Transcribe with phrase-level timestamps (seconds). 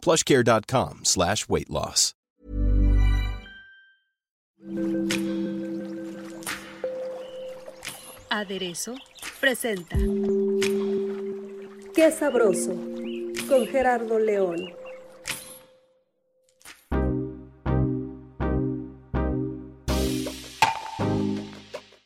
[0.00, 2.14] plushcare.com slash weight loss.
[8.30, 8.94] Aderezo
[9.40, 9.96] presenta
[11.94, 12.74] Qué sabroso
[13.48, 14.80] con Gerardo León.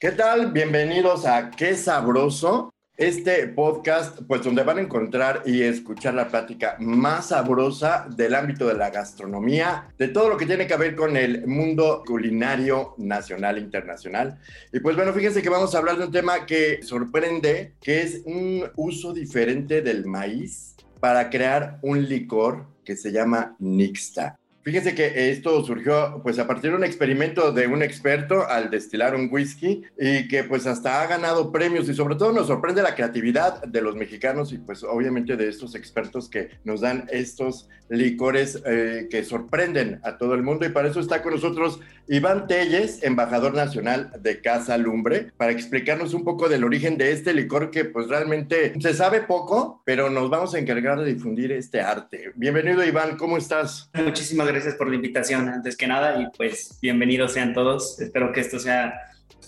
[0.05, 0.53] ¿Qué tal?
[0.53, 6.77] Bienvenidos a Qué Sabroso, este podcast, pues donde van a encontrar y escuchar la plática
[6.79, 11.17] más sabrosa del ámbito de la gastronomía, de todo lo que tiene que ver con
[11.17, 14.39] el mundo culinario nacional e internacional.
[14.73, 18.23] Y pues bueno, fíjense que vamos a hablar de un tema que sorprende, que es
[18.27, 24.39] un uso diferente del maíz para crear un licor que se llama Nixta.
[24.65, 29.15] Fíjense que esto surgió pues a partir de un experimento de un experto al destilar
[29.15, 32.95] un whisky y que pues hasta ha ganado premios y sobre todo nos sorprende la
[32.95, 38.63] creatividad de los mexicanos y pues obviamente de estos expertos que nos dan estos licores
[38.65, 43.03] eh, que sorprenden a todo el mundo y para eso está con nosotros Iván Telles,
[43.03, 47.85] embajador nacional de Casa Lumbre, para explicarnos un poco del origen de este licor que
[47.85, 52.33] pues realmente se sabe poco, pero nos vamos a encargar de difundir este arte.
[52.35, 53.91] Bienvenido Iván, ¿cómo estás?
[53.95, 58.01] Muchísimas gracias por la invitación, antes que nada, y pues bienvenidos sean todos.
[58.01, 58.95] Espero que esto sea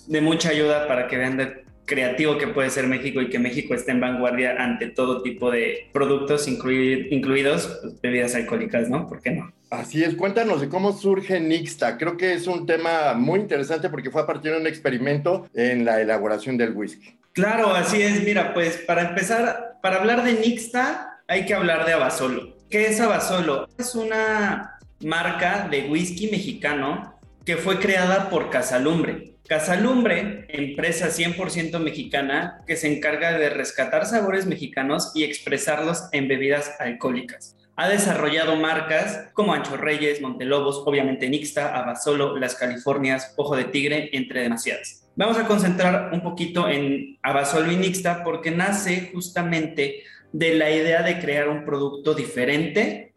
[0.09, 3.73] de mucha ayuda para que vean de creativo que puede ser México y que México
[3.73, 9.07] esté en vanguardia ante todo tipo de productos, incluidos pues, bebidas alcohólicas, ¿no?
[9.07, 9.53] ¿Por qué no?
[9.71, 11.99] Así es, cuéntanos de cómo surge Nixta.
[11.99, 15.85] Creo que es un tema muy interesante porque fue a partir de un experimento en
[15.85, 17.17] la elaboración del whisky.
[17.33, 18.25] Claro, así es.
[18.25, 22.57] Mira, pues para empezar, para hablar de Nixta hay que hablar de Abasolo.
[22.69, 23.69] ¿Qué es Abasolo?
[23.79, 29.35] Es una marca de whisky mexicano que fue creada por Casalumbre.
[29.47, 36.73] Casalumbre, empresa 100% mexicana que se encarga de rescatar sabores mexicanos y expresarlos en bebidas
[36.81, 37.55] alcohólicas.
[37.77, 44.09] Ha desarrollado marcas como Ancho Reyes, Montelobos, obviamente Nixta, Abasolo, Las Californias, Ojo de Tigre,
[44.13, 45.07] entre demasiadas.
[45.15, 50.03] Vamos a concentrar un poquito en Abasolo y Nixta porque nace justamente
[50.33, 53.13] de la idea de crear un producto diferente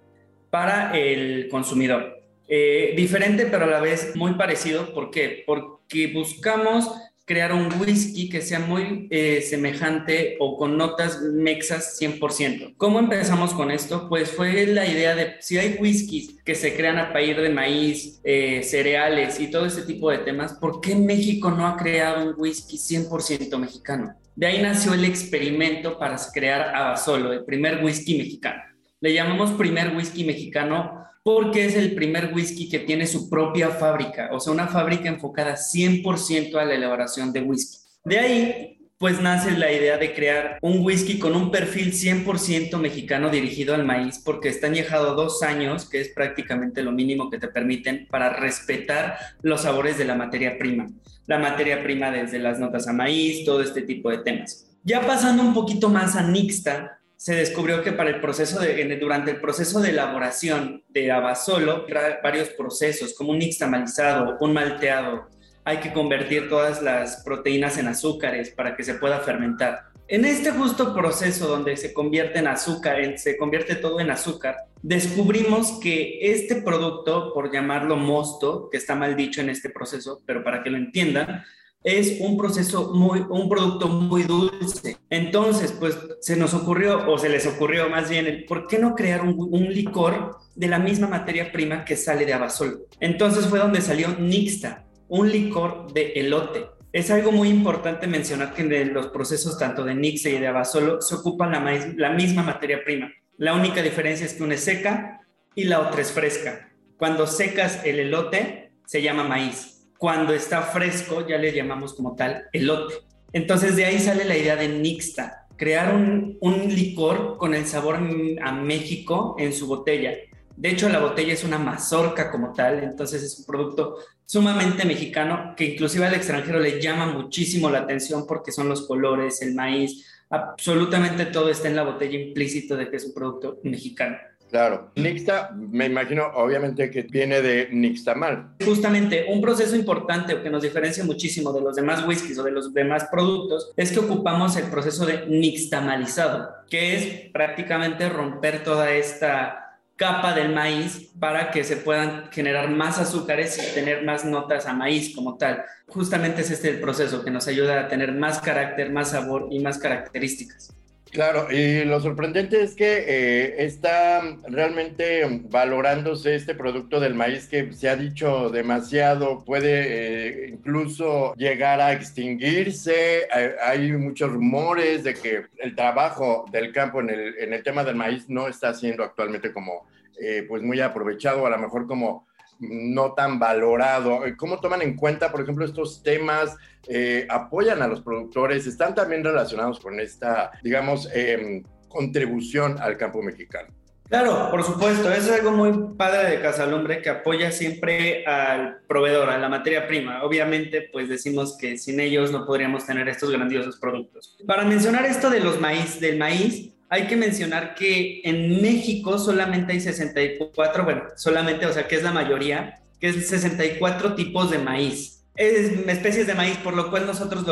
[0.49, 2.19] para el consumidor.
[2.47, 4.93] Eh, diferente, pero a la vez muy parecido.
[4.93, 5.43] ¿Por qué?
[5.45, 6.89] Porque buscamos
[7.29, 12.73] crear un whisky que sea muy eh, semejante o con notas mexas 100%.
[12.75, 14.09] ¿Cómo empezamos con esto?
[14.09, 18.19] Pues fue la idea de si hay whiskies que se crean a partir de maíz,
[18.23, 22.33] eh, cereales y todo ese tipo de temas, ¿por qué México no ha creado un
[22.35, 24.15] whisky 100% mexicano?
[24.35, 28.63] De ahí nació el experimento para crear Abasolo, el primer whisky mexicano.
[29.01, 34.29] Le llamamos primer whisky mexicano porque es el primer whisky que tiene su propia fábrica,
[34.31, 37.77] o sea, una fábrica enfocada 100% a la elaboración de whisky.
[38.03, 43.29] De ahí, pues nace la idea de crear un whisky con un perfil 100% mexicano
[43.29, 47.47] dirigido al maíz, porque está añejado dos años, que es prácticamente lo mínimo que te
[47.47, 50.87] permiten para respetar los sabores de la materia prima.
[51.27, 54.65] La materia prima desde las notas a maíz, todo este tipo de temas.
[54.83, 59.31] Ya pasando un poquito más a Nixta, se descubrió que para el proceso de, durante
[59.31, 61.85] el proceso de elaboración de abasolo,
[62.23, 65.27] varios procesos, como un nixtamalizado, un malteado,
[65.65, 69.89] hay que convertir todas las proteínas en azúcares para que se pueda fermentar.
[70.07, 75.77] En este justo proceso donde se convierte en azúcar, se convierte todo en azúcar, descubrimos
[75.81, 80.63] que este producto, por llamarlo mosto, que está mal dicho en este proceso, pero para
[80.63, 81.43] que lo entiendan,
[81.83, 84.97] es un proceso muy, un producto muy dulce.
[85.09, 89.21] Entonces, pues se nos ocurrió, o se les ocurrió más bien, ¿por qué no crear
[89.23, 92.85] un, licor de la misma materia prima que sale de Abasol?
[92.99, 96.67] Entonces fue donde salió Nixta, un licor de elote.
[96.91, 101.01] Es algo muy importante mencionar que en los procesos tanto de Nixta y de Abasolo
[101.01, 103.11] se ocupan la, la misma materia prima.
[103.37, 105.21] La única diferencia es que una es seca
[105.55, 106.73] y la otra es fresca.
[106.97, 112.45] Cuando secas el elote, se llama maíz cuando está fresco ya le llamamos como tal
[112.53, 112.95] elote.
[113.33, 117.99] Entonces de ahí sale la idea de Nixta, crear un, un, licor con el sabor
[118.41, 120.13] a México en su botella.
[120.55, 125.53] De hecho, la botella es una mazorca como tal, entonces es un producto sumamente mexicano
[125.55, 130.05] que inclusive al extranjero le llama muchísimo la atención porque son los colores, el maíz,
[130.29, 134.17] absolutamente todo está en la botella implícito de que es un producto mexicano.
[134.49, 134.91] Claro.
[134.95, 138.55] Nixta, me imagino, obviamente, que viene de Nixtamal.
[138.65, 142.73] Justamente, un proceso importante que nos diferencia muchísimo de los demás whiskies o de los
[142.73, 149.69] demás productos es que ocupamos el proceso de nixtamalizado, que es prácticamente romper toda esta
[149.95, 154.73] capa del maíz para que se puedan generar más azúcares y tener más notas a
[154.73, 155.65] maíz como tal.
[155.87, 159.59] Justamente es este el proceso que nos ayuda a tener más carácter, más sabor y
[159.59, 160.73] más características.
[161.11, 167.73] Claro, y lo sorprendente es que eh, está realmente valorándose este producto del maíz que
[167.73, 173.27] se ha dicho demasiado, puede eh, incluso llegar a extinguirse.
[173.63, 177.95] Hay, muchos rumores de que el trabajo del campo en el, en el tema del
[177.95, 179.87] maíz no está siendo actualmente como
[180.21, 182.27] eh, pues muy aprovechado, a lo mejor como
[182.59, 184.21] no tan valorado.
[184.37, 186.55] ¿Cómo toman en cuenta, por ejemplo, estos temas?
[186.87, 188.67] Eh, ¿Apoyan a los productores?
[188.67, 193.69] ¿Están también relacionados con esta, digamos, em, contribución al campo mexicano?
[194.09, 199.37] Claro, por supuesto, es algo muy padre de Casalumbre que apoya siempre al proveedor, a
[199.37, 200.23] la materia prima.
[200.23, 204.35] Obviamente, pues decimos que sin ellos no podríamos tener estos grandiosos productos.
[204.47, 209.73] Para mencionar esto de los maíz, del maíz, hay que mencionar que en México solamente
[209.73, 214.57] hay 64, bueno, solamente, o sea, que es la mayoría, que es 64 tipos de
[214.57, 215.23] maíz.
[215.35, 217.45] Es especies de maíz, por lo cual nosotros,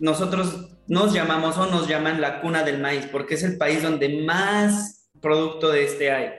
[0.00, 4.22] nosotros nos llamamos o nos llaman la cuna del maíz, porque es el país donde
[4.22, 6.30] más producto de este hay.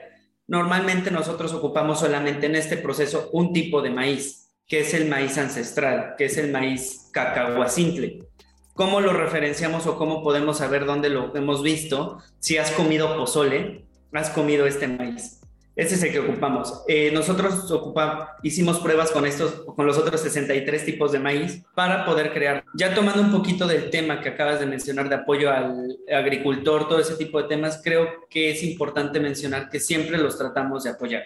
[0.46, 5.38] Normalmente nosotros ocupamos solamente en este proceso un tipo de maíz, que es el maíz
[5.38, 8.28] ancestral, que es el maíz cacahuacintle.
[8.74, 12.22] ¿Cómo lo referenciamos o cómo podemos saber dónde lo hemos visto?
[12.38, 13.84] Si has comido pozole,
[14.14, 15.40] has comido este maíz.
[15.76, 16.82] Ese es el que ocupamos.
[16.88, 22.06] Eh, nosotros ocupa, hicimos pruebas con estos, con los otros 63 tipos de maíz para
[22.06, 22.64] poder crear.
[22.74, 26.98] Ya tomando un poquito del tema que acabas de mencionar de apoyo al agricultor, todo
[26.98, 31.24] ese tipo de temas, creo que es importante mencionar que siempre los tratamos de apoyar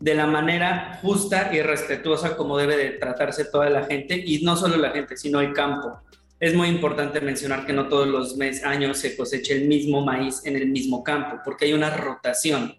[0.00, 4.56] de la manera justa y respetuosa como debe de tratarse toda la gente y no
[4.56, 6.00] solo la gente, sino el campo
[6.42, 10.44] es muy importante mencionar que no todos los meses, años se cosecha el mismo maíz
[10.44, 12.74] en el mismo campo, porque hay una rotación.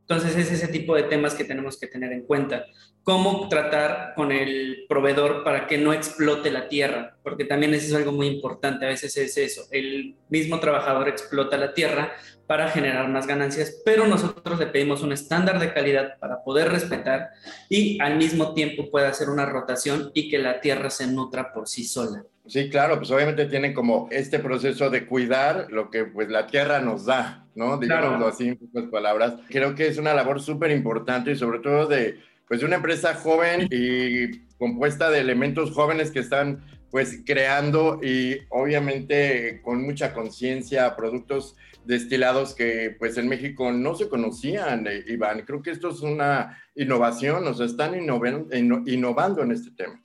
[0.00, 2.64] Entonces es ese tipo de temas que tenemos que tener en cuenta.
[3.04, 7.94] Cómo tratar con el proveedor para que no explote la tierra, porque también eso es
[7.94, 8.86] algo muy importante.
[8.86, 12.12] A veces es eso, el mismo trabajador explota la tierra
[12.46, 17.30] para generar más ganancias, pero nosotros le pedimos un estándar de calidad para poder respetar
[17.68, 21.68] y al mismo tiempo pueda hacer una rotación y que la tierra se nutra por
[21.68, 22.24] sí sola.
[22.46, 26.80] Sí, claro, pues obviamente tienen como este proceso de cuidar lo que pues la tierra
[26.80, 27.78] nos da, ¿no?
[27.78, 29.34] Digámoslo así en pocas palabras.
[29.48, 32.18] Creo que es una labor súper importante y sobre todo de
[32.48, 39.60] pues una empresa joven y compuesta de elementos jóvenes que están pues creando y obviamente
[39.62, 45.42] con mucha conciencia productos destilados que pues en México no se conocían, eh, Iván.
[45.42, 50.02] Creo que esto es una innovación, o sea, están innovando en este tema.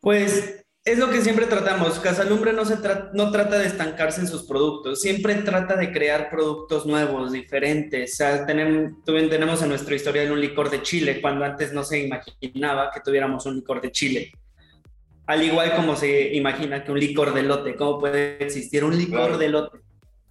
[0.00, 1.98] Pues es lo que siempre tratamos.
[1.98, 2.76] Casalumbre no, se
[3.12, 8.14] no trata de estancarse en sus productos, siempre trata de crear productos nuevos, diferentes.
[8.14, 11.98] O sea, tenemos, tenemos en nuestra historia un licor de Chile, cuando antes no se
[12.00, 14.32] imaginaba que tuviéramos un licor de Chile.
[15.26, 19.36] Al igual como se imagina que un licor de lote, ¿cómo puede existir un licor
[19.36, 19.78] de lote?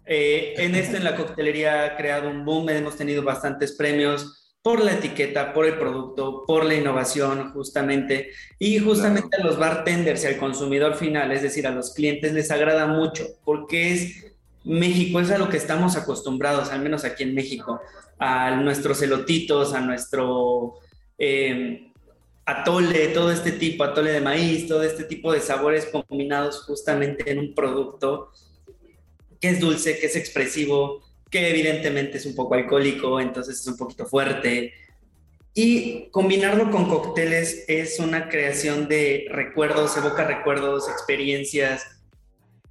[0.05, 4.83] Eh, en esto, en la coctelería ha creado un boom, hemos tenido bastantes premios por
[4.83, 8.31] la etiqueta, por el producto, por la innovación, justamente.
[8.59, 12.51] Y justamente a los bartenders y al consumidor final, es decir, a los clientes, les
[12.51, 14.25] agrada mucho, porque es
[14.65, 17.79] México, es a lo que estamos acostumbrados, al menos aquí en México,
[18.19, 20.73] a nuestros elotitos, a nuestro
[21.17, 21.91] eh,
[22.45, 27.39] atole, todo este tipo, atole de maíz, todo este tipo de sabores combinados justamente en
[27.39, 28.31] un producto
[29.39, 33.77] que es dulce, que es expresivo, que evidentemente es un poco alcohólico, entonces es un
[33.77, 34.73] poquito fuerte.
[35.53, 41.99] Y combinarlo con cócteles es una creación de recuerdos, evoca recuerdos, experiencias,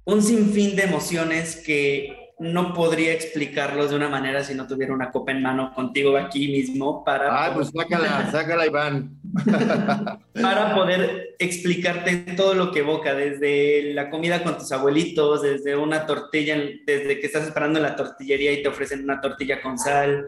[0.05, 5.09] un sinfín de emociones que no podría explicarlos de una manera si no tuviera una
[5.09, 7.45] copa en mano contigo aquí mismo para...
[7.45, 9.17] Ah, pues sácala, sácala, Iván.
[10.33, 16.05] para poder explicarte todo lo que evoca, desde la comida con tus abuelitos, desde una
[16.05, 20.27] tortilla, desde que estás esperando en la tortillería y te ofrecen una tortilla con sal.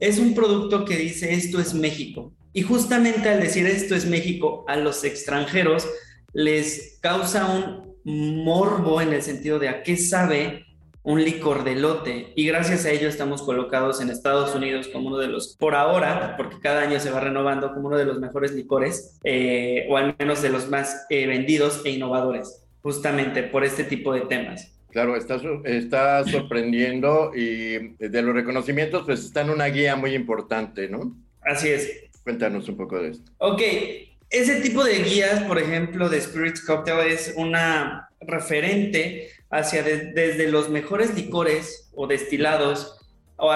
[0.00, 2.32] Es un producto que dice esto es México.
[2.54, 5.86] Y justamente al decir esto es México, a los extranjeros
[6.32, 7.92] les causa un
[8.44, 10.64] morbo en el sentido de a qué sabe
[11.04, 15.18] un licor de lote y gracias a ello estamos colocados en Estados Unidos como uno
[15.18, 18.52] de los, por ahora, porque cada año se va renovando como uno de los mejores
[18.52, 23.84] licores eh, o al menos de los más eh, vendidos e innovadores, justamente por este
[23.84, 24.72] tipo de temas.
[24.90, 30.88] Claro, está, está sorprendiendo y de los reconocimientos, pues está en una guía muy importante,
[30.88, 31.16] ¿no?
[31.40, 32.10] Así es.
[32.22, 33.32] Cuéntanos un poco de esto.
[33.38, 33.62] Ok,
[34.28, 40.70] ese tipo de guías, por ejemplo, de Spirits Cocktail es una referente hacia desde los
[40.70, 42.98] mejores licores o destilados,
[43.36, 43.52] o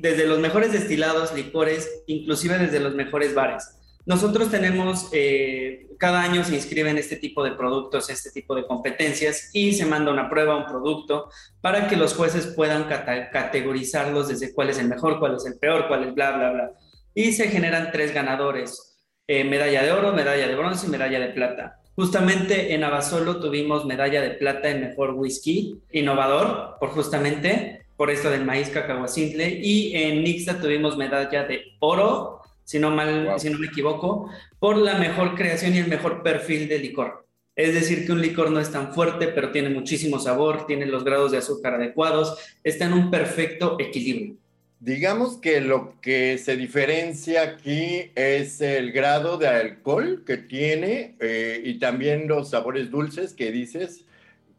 [0.00, 3.76] desde los mejores destilados, licores, inclusive desde los mejores bares.
[4.06, 9.50] Nosotros tenemos, eh, cada año se inscriben este tipo de productos, este tipo de competencias
[9.52, 14.70] y se manda una prueba, un producto, para que los jueces puedan categorizarlos desde cuál
[14.70, 16.70] es el mejor, cuál es el peor, cuál es bla, bla, bla.
[17.14, 21.28] Y se generan tres ganadores, eh, medalla de oro, medalla de bronce y medalla de
[21.28, 21.80] plata.
[21.96, 28.30] Justamente en Abasolo tuvimos medalla de plata en mejor whisky innovador, por justamente por esto
[28.30, 33.58] del maíz cacahuacintle, y en Nixta tuvimos medalla de oro si no, mal, si no
[33.58, 37.26] me equivoco, por la mejor creación y el mejor perfil de licor.
[37.54, 41.04] Es decir, que un licor no es tan fuerte, pero tiene muchísimo sabor, tiene los
[41.04, 44.36] grados de azúcar adecuados, está en un perfecto equilibrio.
[44.84, 51.62] Digamos que lo que se diferencia aquí es el grado de alcohol que tiene eh,
[51.64, 54.04] y también los sabores dulces que dices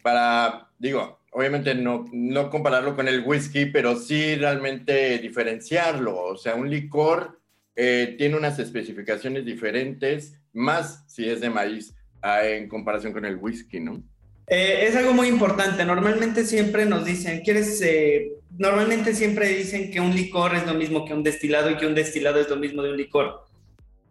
[0.02, 6.20] para, digo, obviamente no, no compararlo con el whisky, pero sí realmente diferenciarlo.
[6.20, 7.40] O sea, un licor
[7.76, 13.36] eh, tiene unas especificaciones diferentes, más si es de maíz ah, en comparación con el
[13.36, 14.02] whisky, ¿no?
[14.48, 15.84] Eh, es algo muy importante.
[15.86, 17.82] Normalmente siempre nos dicen, ¿quieres?
[17.82, 21.88] Eh, normalmente siempre dicen que un licor es lo mismo que un destilado y que
[21.88, 23.46] un destilado es lo mismo de un licor.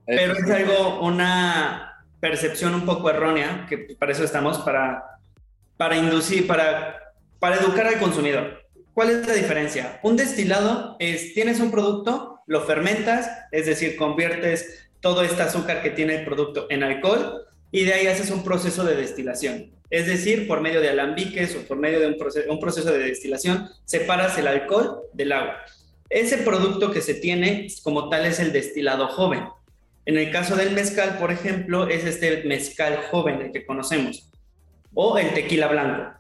[0.07, 5.03] Pero es algo, una percepción un poco errónea, que para eso estamos, para,
[5.77, 8.65] para inducir, para, para educar al consumidor.
[8.93, 9.99] ¿Cuál es la diferencia?
[10.03, 15.91] Un destilado es, tienes un producto, lo fermentas, es decir, conviertes todo este azúcar que
[15.91, 19.74] tiene el producto en alcohol y de ahí haces un proceso de destilación.
[19.91, 22.07] Es decir, por medio de alambiques o por medio de
[22.49, 25.57] un proceso, de destilación, separas el alcohol del agua.
[26.09, 29.45] Ese producto que se tiene como tal es el destilado joven.
[30.07, 34.31] En el caso del mezcal, por ejemplo, es este mezcal joven el que conocemos.
[34.95, 36.13] O el tequila blanco,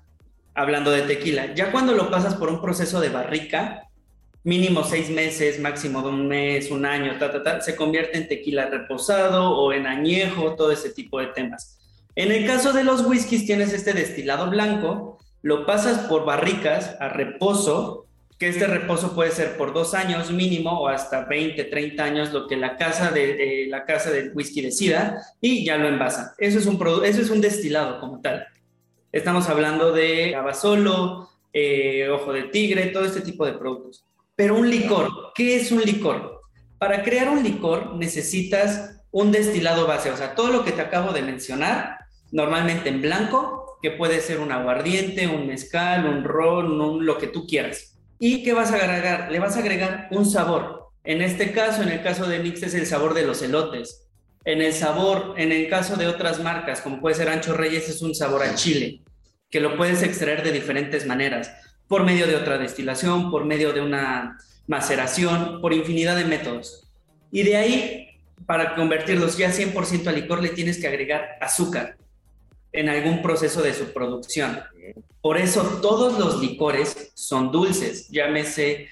[0.54, 1.54] hablando de tequila.
[1.54, 3.88] Ya cuando lo pasas por un proceso de barrica,
[4.42, 8.28] mínimo seis meses, máximo de un mes, un año, ta, ta, ta, se convierte en
[8.28, 11.78] tequila reposado o en añejo, todo ese tipo de temas.
[12.16, 17.08] En el caso de los whiskies tienes este destilado blanco, lo pasas por barricas a
[17.08, 18.06] reposo,
[18.38, 22.46] que este reposo puede ser por dos años mínimo o hasta 20, 30 años, lo
[22.46, 26.28] que la casa, de, la casa del whisky decida, y ya lo envasan.
[26.38, 28.46] Eso es un, eso es un destilado como tal.
[29.12, 34.04] Estamos hablando de abasolo, eh, ojo de tigre, todo este tipo de productos.
[34.36, 36.40] Pero un licor, ¿qué es un licor?
[36.78, 41.12] Para crear un licor necesitas un destilado base, o sea, todo lo que te acabo
[41.12, 42.03] de mencionar,
[42.34, 47.46] normalmente en blanco, que puede ser un aguardiente, un mezcal, un ron, lo que tú
[47.46, 47.96] quieras.
[48.18, 49.30] ¿Y qué vas a agregar?
[49.30, 50.90] Le vas a agregar un sabor.
[51.04, 54.08] En este caso, en el caso de Mix, es el sabor de los elotes.
[54.44, 58.02] En el sabor, en el caso de otras marcas, como puede ser Ancho Reyes, es
[58.02, 59.02] un sabor a chile,
[59.48, 61.52] que lo puedes extraer de diferentes maneras
[61.86, 66.90] por medio de otra destilación, por medio de una maceración, por infinidad de métodos.
[67.30, 68.08] Y de ahí,
[68.44, 71.96] para convertirlos ya 100% a licor, le tienes que agregar azúcar
[72.74, 74.58] en algún proceso de su producción.
[75.22, 78.88] Por eso todos los licores son dulces, llámese,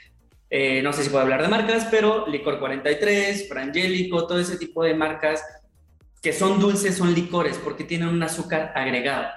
[0.49, 4.85] eh, no sé si puedo hablar de marcas, pero Licor 43, Frangélico, todo ese tipo
[4.85, 5.43] de marcas
[6.23, 9.29] que son dulces son licores porque tienen un azúcar agregado.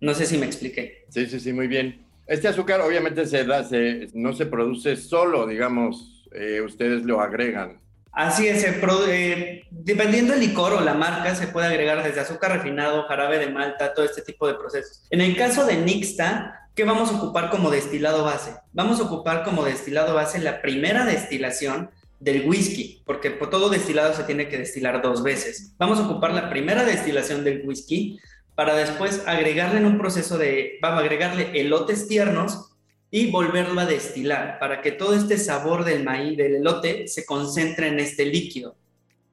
[0.00, 1.04] No sé si me expliqué.
[1.08, 2.06] Sí, sí, sí, muy bien.
[2.26, 3.66] Este azúcar obviamente se da,
[4.14, 7.80] no se produce solo, digamos, eh, ustedes lo agregan.
[8.18, 13.04] Así es, eh, dependiendo del licor o la marca, se puede agregar desde azúcar refinado,
[13.04, 15.06] jarabe de malta, todo este tipo de procesos.
[15.10, 18.56] En el caso de Nixta, ¿qué vamos a ocupar como destilado base?
[18.72, 24.12] Vamos a ocupar como destilado base la primera destilación del whisky, porque por todo destilado
[24.12, 25.76] se tiene que destilar dos veces.
[25.78, 28.18] Vamos a ocupar la primera destilación del whisky
[28.56, 32.72] para después agregarle en un proceso de, vamos a agregarle elotes tiernos
[33.10, 37.88] y volverlo a destilar para que todo este sabor del maíz, del elote, se concentre
[37.88, 38.76] en este líquido.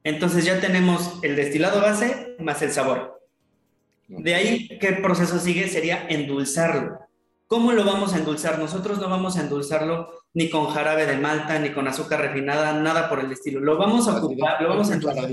[0.02, 3.20] Entonces ya tenemos el destilado base más el sabor.
[4.08, 5.68] De ahí, ¿qué proceso sigue?
[5.68, 7.00] Sería endulzarlo.
[7.48, 8.58] ¿Cómo lo vamos a endulzar?
[8.58, 13.08] Nosotros no vamos a endulzarlo ni con jarabe de malta, ni con azúcar refinada, nada
[13.08, 13.58] por el estilo.
[13.58, 15.30] Lo vamos a ocupar, lo vamos a endulzar.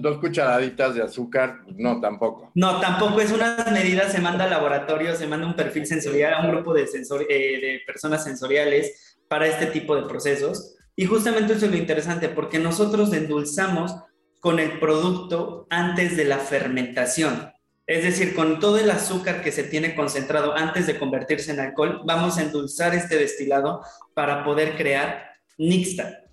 [0.00, 2.50] Dos cucharaditas de azúcar, no, tampoco.
[2.56, 3.20] No, tampoco.
[3.20, 6.74] Es una medida, se manda al laboratorio, se manda un perfil sensorial a un grupo
[6.74, 10.74] de, eh, de personas sensoriales para este tipo de procesos.
[10.96, 13.94] Y justamente eso es lo interesante, porque nosotros endulzamos
[14.40, 17.52] con el producto antes de la fermentación.
[17.92, 22.00] Es decir, con todo el azúcar que se tiene concentrado antes de convertirse en alcohol,
[22.06, 23.82] vamos a endulzar este destilado
[24.14, 26.24] para poder crear nixta.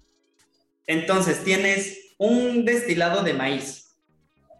[0.87, 3.97] Entonces, tienes un destilado de maíz.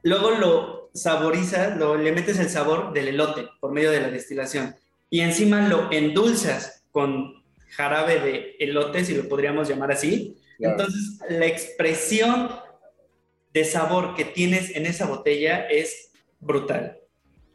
[0.03, 4.75] Luego lo saborizas, lo, le metes el sabor del elote por medio de la destilación.
[5.10, 10.36] Y encima lo endulzas con jarabe de elote, si lo podríamos llamar así.
[10.60, 12.50] Entonces, la expresión
[13.53, 16.09] de sabor que tienes en esa botella es
[16.39, 17.00] brutal.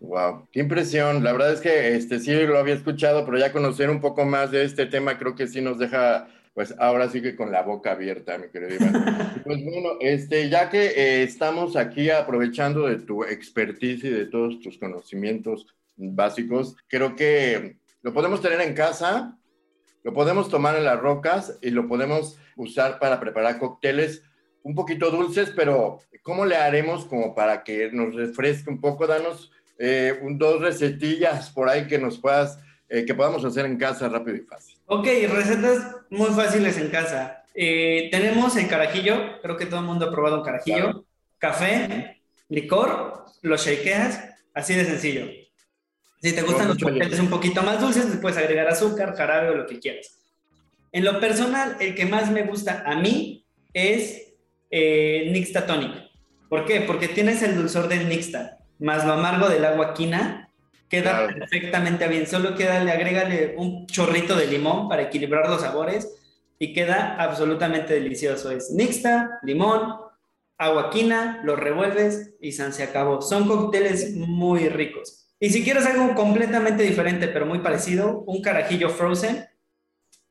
[0.01, 1.25] Wow, qué impresión.
[1.25, 4.51] La verdad es que este sí lo había escuchado, pero ya conocer un poco más
[4.51, 7.93] de este tema creo que sí nos deja, pues ahora sí que con la boca
[7.93, 9.43] abierta, mi querido Iván.
[9.45, 14.61] pues bueno, este, ya que eh, estamos aquí aprovechando de tu expertise y de todos
[14.61, 19.39] tus conocimientos básicos, creo que lo podemos tener en casa,
[20.03, 24.23] lo podemos tomar en las rocas y lo podemos usar para preparar cócteles
[24.65, 29.07] un poquito dulces, pero ¿cómo le haremos como para que nos refresque un poco?
[29.07, 34.09] Danos eh, dos recetillas por ahí que nos puedas, eh, que podamos hacer en casa
[34.09, 34.77] rápido y fácil.
[34.87, 37.45] Ok, recetas muy fáciles en casa.
[37.55, 41.05] Eh, tenemos el carajillo, creo que todo el mundo ha probado un carajillo,
[41.39, 45.27] café, licor, lo shakeas, así de sencillo.
[46.23, 49.55] Si te gustan los cócteles un poquito más dulces, le puedes agregar azúcar, jarabe o
[49.57, 50.19] lo que quieras.
[50.91, 53.45] En lo personal, el que más me gusta a mí
[53.75, 54.24] es
[54.77, 56.11] eh, Nixta Tonic.
[56.49, 56.81] ¿Por qué?
[56.81, 60.51] Porque tienes el dulzor del Nixta, más lo amargo del agua quina,
[60.89, 62.27] queda perfectamente bien.
[62.27, 66.13] Solo queda, le agrégale un chorrito de limón para equilibrar los sabores
[66.59, 68.51] y queda absolutamente delicioso.
[68.51, 69.95] Es Nixta, limón,
[70.59, 73.23] agua quina, lo revuelves y se acabó.
[73.23, 75.29] Son cócteles muy ricos.
[75.39, 79.47] Y si quieres algo completamente diferente, pero muy parecido, un carajillo frozen,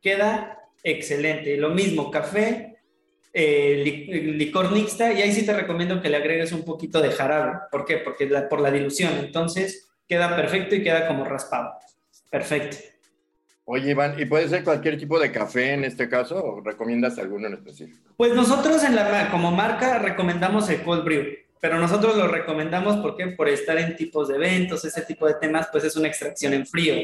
[0.02, 1.56] queda excelente.
[1.56, 2.73] Lo mismo, café,
[3.34, 7.62] eh, licor mixta y ahí sí te recomiendo que le agregues un poquito de jarabe.
[7.72, 7.98] ¿Por qué?
[7.98, 9.14] Porque por la dilución.
[9.20, 11.74] Entonces queda perfecto y queda como raspado.
[12.30, 12.78] Perfecto.
[13.66, 17.48] Oye, Iván, ¿y puede ser cualquier tipo de café en este caso o recomiendas alguno
[17.48, 18.14] en específico?
[18.18, 21.26] Pues nosotros en la, como marca recomendamos el cold brew,
[21.62, 25.70] pero nosotros lo recomendamos porque por estar en tipos de eventos, ese tipo de temas,
[25.72, 26.96] pues es una extracción en frío.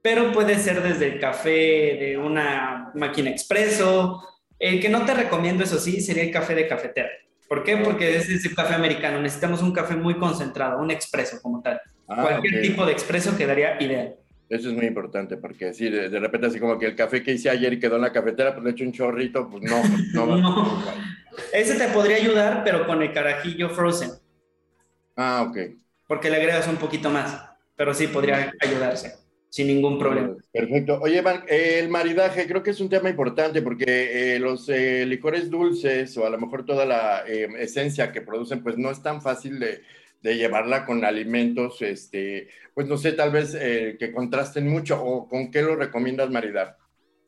[0.00, 4.22] Pero puede ser desde el café de una máquina expreso,
[4.58, 7.08] el que no te recomiendo, eso sí, sería el café de cafetera.
[7.48, 7.76] ¿Por qué?
[7.78, 9.20] Porque es ese café americano.
[9.20, 11.80] Necesitamos un café muy concentrado, un expreso como tal.
[12.06, 14.16] Ah, Cualquier tipo de expreso quedaría ideal.
[14.48, 17.50] Eso es muy importante porque si de, repente así como que el café que hice
[17.50, 19.82] ayer y quedó en la cafetera, pues le echo un chorrito, pues no.
[20.14, 20.84] No, no.
[21.52, 24.10] Ese te podría ayudar, pero con el carajillo frozen.
[25.16, 25.58] Ah, ok.
[26.06, 27.42] Porque le agregas un poquito más,
[27.76, 29.16] pero sí podría ayudarse
[29.50, 30.34] sin ningún problema.
[30.50, 30.98] Perfecto.
[31.02, 36.16] Oye, el maridaje creo que es un tema importante porque eh, los eh, licores dulces
[36.16, 39.58] o a lo mejor toda la eh, esencia que producen, pues no es tan fácil
[39.58, 39.82] de,
[40.22, 45.62] llevarla con alimentos, este, pues no sé, tal vez que contrasten mucho o con qué
[45.62, 46.76] lo recomiendas maridar.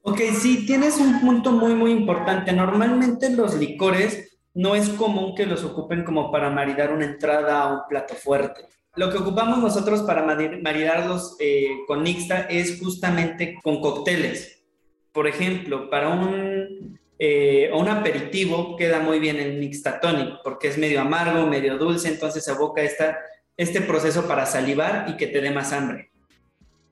[0.03, 2.53] Ok, sí, tienes un punto muy, muy importante.
[2.53, 7.75] Normalmente los licores no es común que los ocupen como para maridar una entrada o
[7.75, 8.67] un plato fuerte.
[8.97, 14.65] Lo que ocupamos nosotros para maridarlos eh, con Nixta es justamente con cócteles.
[15.13, 20.79] Por ejemplo, para un, eh, un aperitivo queda muy bien el Nixta Tonic porque es
[20.79, 22.49] medio amargo, medio dulce, entonces
[22.83, 23.19] esta,
[23.57, 26.11] este proceso para salivar y que te dé más hambre.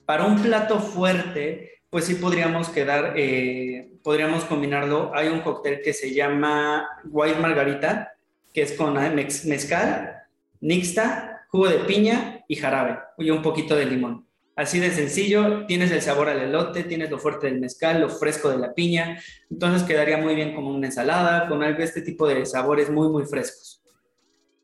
[0.06, 5.11] Para un plato fuerte, pues sí podríamos quedar, eh, podríamos combinarlo.
[5.14, 8.12] Hay un cóctel que se llama White Margarita,
[8.54, 10.14] que es con mezcal,
[10.61, 14.26] Nixta jugo de piña y jarabe y un poquito de limón.
[14.54, 18.50] Así de sencillo, tienes el sabor al elote, tienes lo fuerte del mezcal, lo fresco
[18.50, 22.44] de la piña, entonces quedaría muy bien como una ensalada, con algo este tipo de
[22.44, 23.80] sabores muy, muy frescos.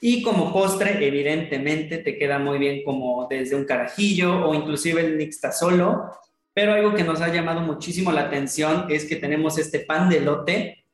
[0.00, 5.16] Y como postre, evidentemente, te queda muy bien como desde un carajillo o inclusive el
[5.16, 6.10] nixta solo,
[6.52, 10.18] pero algo que nos ha llamado muchísimo la atención es que tenemos este pan de
[10.18, 10.84] elote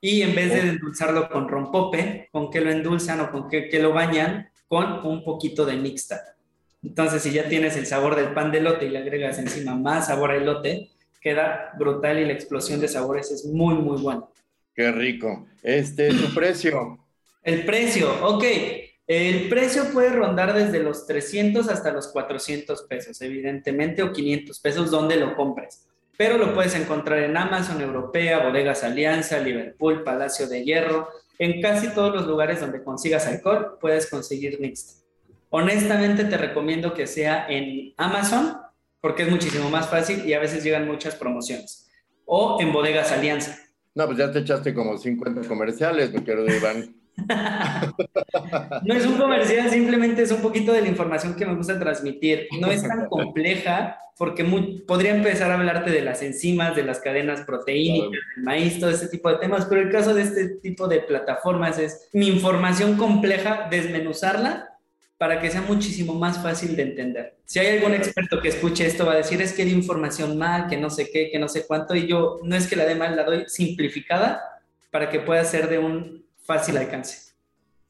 [0.00, 3.78] y en vez de endulzarlo con rompope, con que lo endulzan o con que, que
[3.78, 6.36] lo bañan, con un poquito de mixta.
[6.82, 10.06] Entonces, si ya tienes el sabor del pan de lote y le agregas encima más
[10.06, 14.24] sabor a elote, queda brutal y la explosión de sabores es muy, muy buena.
[14.74, 15.46] Qué rico.
[15.62, 16.98] Este, su precio.
[17.42, 18.44] El precio, ok.
[19.06, 24.90] El precio puede rondar desde los 300 hasta los 400 pesos, evidentemente, o 500 pesos
[24.90, 25.86] donde lo compres.
[26.16, 31.88] Pero lo puedes encontrar en Amazon Europea, Bodegas Alianza, Liverpool, Palacio de Hierro, en casi
[31.94, 34.94] todos los lugares donde consigas alcohol puedes conseguir Nixta.
[35.50, 38.58] Honestamente te recomiendo que sea en Amazon
[39.00, 41.88] porque es muchísimo más fácil y a veces llegan muchas promociones.
[42.26, 43.56] O en Bodegas Alianza.
[43.94, 46.94] No, pues ya te echaste como 50 comerciales, mi querido Iván.
[48.84, 52.48] no es un comercial, simplemente es un poquito de la información que me gusta transmitir.
[52.60, 54.44] No es tan compleja porque
[54.86, 59.08] podría empezar a hablarte de las enzimas, de las cadenas proteínicas, del maíz, todo ese
[59.08, 63.68] tipo de temas, pero el caso de este tipo de plataformas es mi información compleja,
[63.70, 64.70] desmenuzarla
[65.18, 67.36] para que sea muchísimo más fácil de entender.
[67.44, 70.68] Si hay algún experto que escuche esto, va a decir, es que di información mal,
[70.68, 72.94] que no sé qué, que no sé cuánto, y yo no es que la dé
[72.96, 74.42] mal, la doy simplificada
[74.90, 77.34] para que pueda ser de un fácil alcance.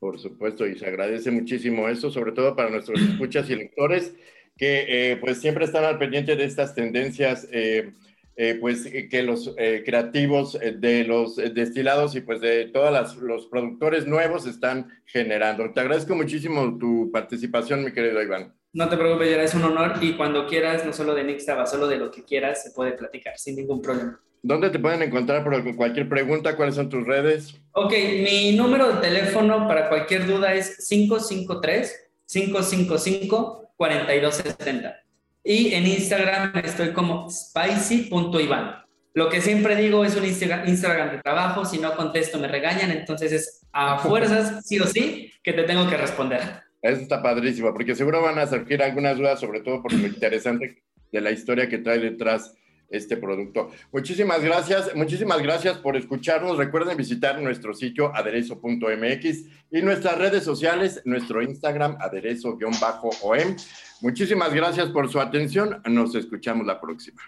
[0.00, 4.14] Por supuesto, y se agradece muchísimo eso, sobre todo para nuestros escuchas y lectores,
[4.56, 7.46] que eh, pues siempre están al pendiente de estas tendencias.
[7.52, 7.92] Eh,
[8.40, 9.52] eh, pues que los
[9.84, 15.72] creativos de los destilados y pues de todos los productores nuevos están generando.
[15.72, 18.54] Te agradezco muchísimo tu participación, mi querido Iván.
[18.72, 21.88] No te preocupes, ya es un honor y cuando quieras, no solo de Nixtaba, solo
[21.88, 24.20] de lo que quieras, se puede platicar sin ningún problema.
[24.42, 26.56] ¿Dónde te pueden encontrar por cualquier pregunta?
[26.56, 27.54] ¿Cuáles son tus redes?
[27.72, 35.08] Ok, mi número de teléfono para cualquier duda es 553 555 4270
[35.48, 38.82] y en Instagram estoy como spicy.ivan.
[39.14, 43.32] Lo que siempre digo es un Instagram de trabajo, si no contesto me regañan, entonces
[43.32, 46.42] es a fuerzas, sí o sí, que te tengo que responder.
[46.82, 50.82] Eso está padrísimo, porque seguro van a surgir algunas dudas, sobre todo por lo interesante
[51.10, 52.54] de la historia que trae detrás
[52.88, 53.70] este producto.
[53.92, 56.56] Muchísimas gracias, muchísimas gracias por escucharnos.
[56.56, 63.56] Recuerden visitar nuestro sitio aderezo.mx y nuestras redes sociales, nuestro Instagram aderezo-om.
[64.00, 65.82] Muchísimas gracias por su atención.
[65.86, 67.20] Nos escuchamos la próxima.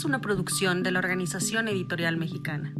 [0.00, 2.72] Es una producción de la Organización Editorial Mexicana.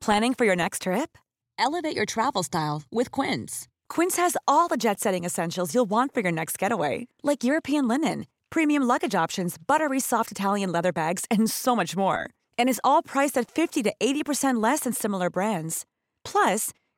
[0.00, 1.18] Planning for your next trip?
[1.58, 3.68] Elevate your travel style with Quince.
[3.90, 7.86] Quince has all the jet setting essentials you'll want for your next getaway, like European
[7.86, 12.30] linen, premium luggage options, buttery soft Italian leather bags, and so much more.
[12.58, 15.84] And is all priced at 50 to 80% less than similar brands.
[16.24, 16.70] Plus,